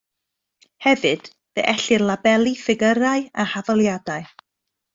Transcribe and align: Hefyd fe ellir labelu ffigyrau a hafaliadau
Hefyd 0.85 1.29
fe 1.59 1.65
ellir 1.73 2.05
labelu 2.11 2.55
ffigyrau 2.63 3.29
a 3.45 3.47
hafaliadau 3.55 4.31